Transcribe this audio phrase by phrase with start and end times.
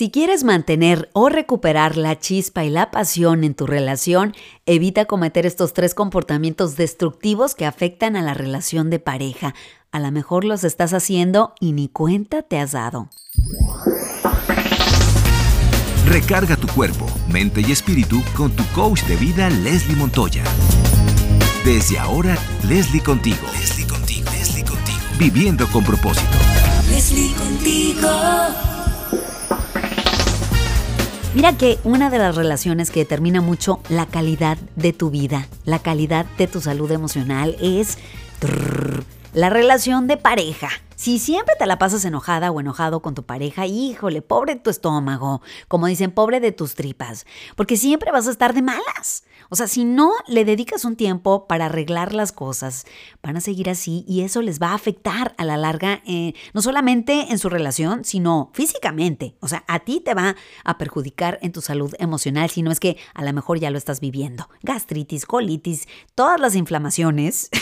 [0.00, 4.34] Si quieres mantener o recuperar la chispa y la pasión en tu relación,
[4.64, 9.54] evita cometer estos tres comportamientos destructivos que afectan a la relación de pareja.
[9.92, 13.10] A lo mejor los estás haciendo y ni cuenta te has dado.
[16.06, 20.44] Recarga tu cuerpo, mente y espíritu con tu coach de vida Leslie Montoya.
[21.62, 23.46] Desde ahora, Leslie contigo.
[23.52, 24.30] Leslie contigo.
[24.30, 24.98] Leslie contigo.
[25.18, 26.38] Viviendo con propósito.
[26.88, 28.79] Leslie contigo.
[31.32, 35.78] Mira que una de las relaciones que determina mucho la calidad de tu vida, la
[35.78, 37.98] calidad de tu salud emocional es
[39.32, 40.70] la relación de pareja.
[41.00, 45.40] Si siempre te la pasas enojada o enojado con tu pareja, híjole, pobre tu estómago,
[45.66, 47.24] como dicen, pobre de tus tripas,
[47.56, 49.24] porque siempre vas a estar de malas.
[49.48, 52.84] O sea, si no le dedicas un tiempo para arreglar las cosas,
[53.22, 56.60] van a seguir así y eso les va a afectar a la larga, eh, no
[56.60, 59.36] solamente en su relación, sino físicamente.
[59.40, 62.78] O sea, a ti te va a perjudicar en tu salud emocional, si no es
[62.78, 64.50] que a lo mejor ya lo estás viviendo.
[64.62, 67.48] Gastritis, colitis, todas las inflamaciones.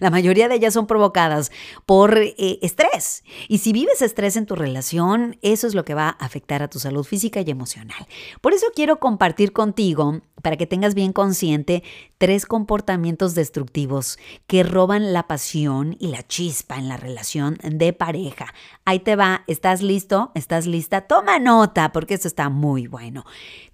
[0.00, 1.50] La mayoría de ellas son provocadas
[1.86, 3.24] por eh, estrés.
[3.48, 6.68] Y si vives estrés en tu relación, eso es lo que va a afectar a
[6.68, 8.06] tu salud física y emocional.
[8.40, 11.82] Por eso quiero compartir contigo, para que tengas bien consciente,
[12.18, 18.52] tres comportamientos destructivos que roban la pasión y la chispa en la relación de pareja.
[18.84, 20.32] Ahí te va, ¿estás listo?
[20.34, 21.02] ¿Estás lista?
[21.02, 23.24] Toma nota, porque esto está muy bueno.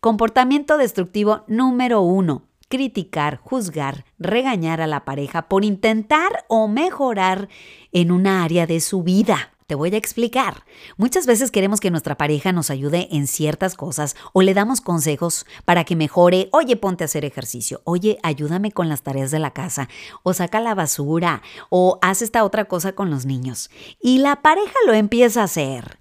[0.01, 7.49] Comportamiento destructivo número uno criticar, juzgar, regañar a la pareja por intentar o mejorar
[7.93, 9.53] en una área de su vida.
[9.69, 10.65] Te voy a explicar.
[10.97, 15.45] Muchas veces queremos que nuestra pareja nos ayude en ciertas cosas o le damos consejos
[15.67, 16.49] para que mejore.
[16.53, 17.83] Oye, ponte a hacer ejercicio.
[17.85, 19.91] Oye, ayúdame con las tareas de la casa.
[20.23, 21.43] O saca la basura.
[21.69, 23.69] O haz esta otra cosa con los niños.
[24.01, 25.99] Y la pareja lo empieza a hacer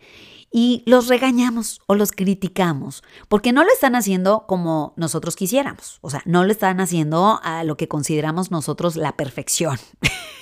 [0.52, 6.00] y los regañamos o los criticamos porque no lo están haciendo como nosotros quisiéramos.
[6.02, 9.78] O sea, no lo están haciendo a lo que consideramos nosotros la perfección.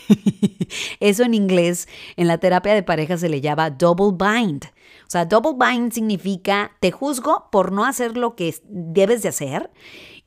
[0.99, 4.65] Eso en inglés, en la terapia de pareja se le llama double bind.
[5.07, 9.71] O sea, double bind significa te juzgo por no hacer lo que debes de hacer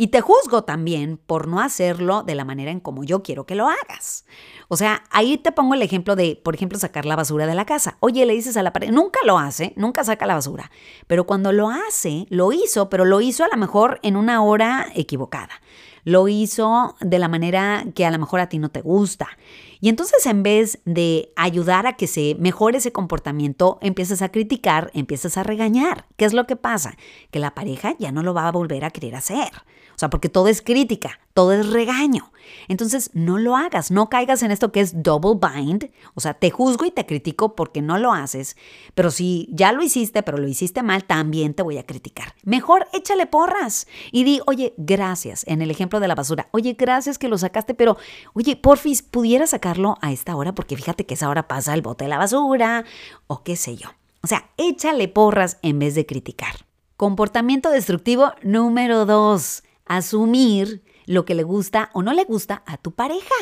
[0.00, 3.56] y te juzgo también por no hacerlo de la manera en como yo quiero que
[3.56, 4.24] lo hagas.
[4.68, 7.66] O sea, ahí te pongo el ejemplo de, por ejemplo, sacar la basura de la
[7.66, 7.96] casa.
[7.98, 10.70] Oye, le dices a la pareja, nunca lo hace, nunca saca la basura.
[11.08, 14.86] Pero cuando lo hace, lo hizo, pero lo hizo a lo mejor en una hora
[14.94, 15.60] equivocada.
[16.04, 19.26] Lo hizo de la manera que a lo mejor a ti no te gusta.
[19.80, 24.92] Y entonces en vez de ayudar a que se mejore ese comportamiento, empiezas a criticar,
[24.94, 26.06] empiezas a regañar.
[26.16, 26.96] ¿Qué es lo que pasa?
[27.32, 29.50] Que la pareja ya no lo va a volver a querer hacer.
[29.98, 32.30] O sea, porque todo es crítica, todo es regaño.
[32.68, 35.90] Entonces, no lo hagas, no caigas en esto que es double bind.
[36.14, 38.56] O sea, te juzgo y te critico porque no lo haces.
[38.94, 42.36] Pero si ya lo hiciste, pero lo hiciste mal, también te voy a criticar.
[42.44, 45.42] Mejor échale porras y di, oye, gracias.
[45.48, 47.96] En el ejemplo de la basura, oye, gracias que lo sacaste, pero,
[48.34, 52.04] oye, porfis, pudiera sacarlo a esta hora porque fíjate que esa hora pasa el bote
[52.04, 52.84] de la basura
[53.26, 53.88] o qué sé yo.
[54.22, 56.68] O sea, échale porras en vez de criticar.
[56.96, 62.92] Comportamiento destructivo número dos asumir lo que le gusta o no le gusta a tu
[62.92, 63.34] pareja.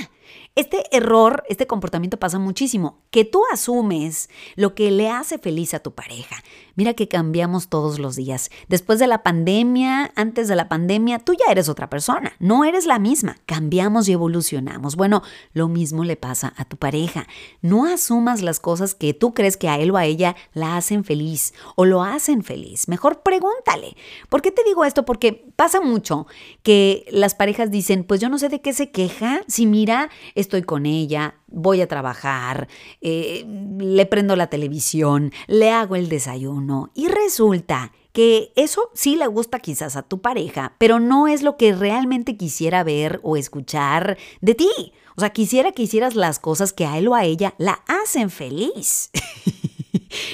[0.54, 5.81] Este error, este comportamiento pasa muchísimo, que tú asumes lo que le hace feliz a
[5.81, 6.37] tu pareja.
[6.76, 8.50] Mira que cambiamos todos los días.
[8.69, 12.87] Después de la pandemia, antes de la pandemia, tú ya eres otra persona, no eres
[12.87, 13.37] la misma.
[13.47, 14.97] Cambiamos y evolucionamos.
[14.97, 15.22] Bueno,
[15.53, 17.26] lo mismo le pasa a tu pareja.
[17.62, 21.04] No asumas las cosas que tú crees que a él o a ella la hacen
[21.04, 22.88] feliz o lo hacen feliz.
[22.88, 23.97] Mejor pregúntale.
[24.28, 25.04] ¿Por qué te digo esto?
[25.04, 26.26] Porque pasa mucho
[26.62, 30.62] que las parejas dicen, pues yo no sé de qué se queja, si mira, estoy
[30.62, 32.69] con ella, voy a trabajar,
[33.00, 33.44] eh,
[33.78, 39.59] le prendo la televisión, le hago el desayuno y resulta que eso sí le gusta
[39.59, 44.55] quizás a tu pareja, pero no es lo que realmente quisiera ver o escuchar de
[44.55, 44.71] ti.
[45.16, 48.31] O sea, quisiera que hicieras las cosas que a él o a ella la hacen
[48.31, 49.10] feliz.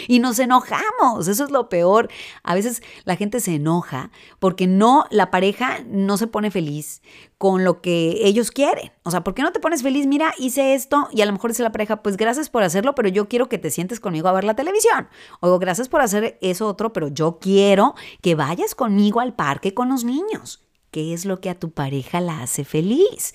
[0.08, 2.08] y nos enojamos, eso es lo peor.
[2.42, 7.02] A veces la gente se enoja porque no, la pareja no se pone feliz
[7.38, 8.92] con lo que ellos quieren.
[9.02, 10.06] O sea, ¿por qué no te pones feliz?
[10.06, 13.08] Mira, hice esto y a lo mejor dice la pareja, pues gracias por hacerlo, pero
[13.08, 15.08] yo quiero que te sientes conmigo a ver la televisión.
[15.40, 19.88] O gracias por hacer eso otro, pero yo quiero que vayas conmigo al parque con
[19.88, 20.62] los niños.
[20.92, 23.34] ¿Qué es lo que a tu pareja la hace feliz?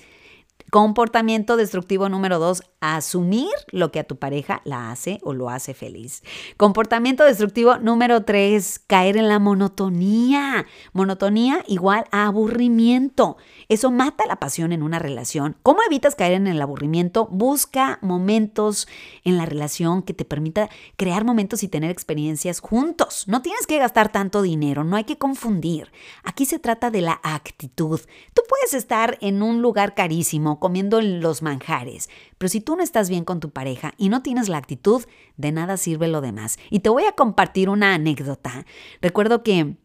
[0.70, 5.50] Comportamiento destructivo número dos, a asumir lo que a tu pareja la hace o lo
[5.50, 6.24] hace feliz.
[6.58, 10.66] Comportamiento destructivo número tres, caer en la monotonía.
[10.94, 13.38] Monotonía igual a aburrimiento.
[13.68, 15.58] Eso mata la pasión en una relación.
[15.64, 17.28] ¿Cómo evitas caer en el aburrimiento?
[17.32, 18.88] Busca momentos
[19.24, 23.26] en la relación que te permita crear momentos y tener experiencias juntos.
[23.28, 25.92] No tienes que gastar tanto dinero, no hay que confundir.
[26.24, 28.00] Aquí se trata de la actitud.
[28.34, 33.10] Tú puedes estar en un lugar carísimo comiendo los manjares, pero si tú no estás
[33.10, 35.04] bien con tu pareja y no tienes la actitud,
[35.38, 36.58] de nada sirve lo demás.
[36.70, 38.66] Y te voy a compartir una anécdota.
[39.02, 39.78] Recuerdo que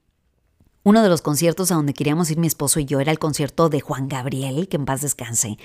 [0.84, 3.68] uno de los conciertos a donde queríamos ir mi esposo y yo era el concierto
[3.68, 5.56] de Juan Gabriel, que en paz descanse.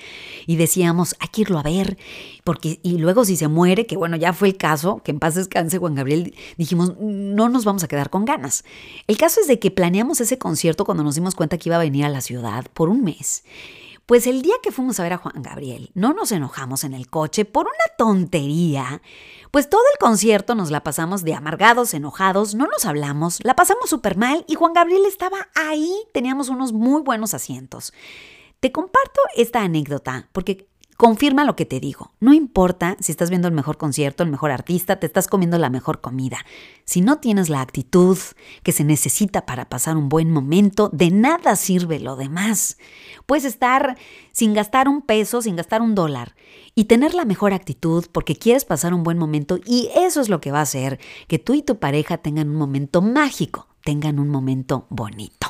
[0.46, 1.98] Y decíamos, hay que irlo a ver,
[2.44, 5.34] porque y luego si se muere, que bueno, ya fue el caso, que en paz
[5.34, 8.64] descanse Juan Gabriel, dijimos, no nos vamos a quedar con ganas.
[9.08, 11.80] El caso es de que planeamos ese concierto cuando nos dimos cuenta que iba a
[11.80, 13.42] venir a la ciudad por un mes.
[14.08, 17.10] Pues el día que fuimos a ver a Juan Gabriel, no nos enojamos en el
[17.10, 19.02] coche por una tontería.
[19.50, 23.90] Pues todo el concierto nos la pasamos de amargados, enojados, no nos hablamos, la pasamos
[23.90, 27.92] súper mal y Juan Gabriel estaba ahí, teníamos unos muy buenos asientos.
[28.60, 32.12] Te comparto esta anécdota porque confirma lo que te digo.
[32.18, 35.70] No importa si estás viendo el mejor concierto, el mejor artista, te estás comiendo la
[35.70, 36.38] mejor comida.
[36.84, 38.18] Si no tienes la actitud
[38.64, 42.78] que se necesita para pasar un buen momento, de nada sirve lo demás.
[43.26, 43.96] Puedes estar
[44.32, 46.34] sin gastar un peso, sin gastar un dólar
[46.74, 50.40] y tener la mejor actitud porque quieres pasar un buen momento y eso es lo
[50.40, 50.98] que va a hacer
[51.28, 55.46] que tú y tu pareja tengan un momento mágico, tengan un momento bonito.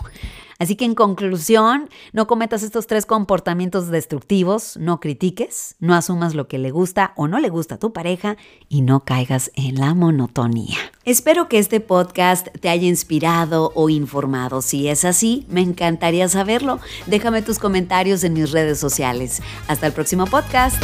[0.61, 6.49] Así que en conclusión, no cometas estos tres comportamientos destructivos, no critiques, no asumas lo
[6.49, 8.37] que le gusta o no le gusta a tu pareja
[8.69, 10.77] y no caigas en la monotonía.
[11.05, 14.61] Espero que este podcast te haya inspirado o informado.
[14.61, 16.81] Si es así, me encantaría saberlo.
[17.07, 19.41] Déjame tus comentarios en mis redes sociales.
[19.69, 20.83] Hasta el próximo podcast.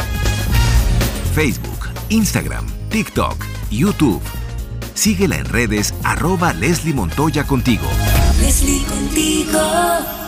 [1.33, 4.21] Facebook, Instagram, TikTok, YouTube.
[4.93, 7.87] Síguela en redes arroba Leslie Montoya contigo.
[8.41, 10.24] Leslie contigo.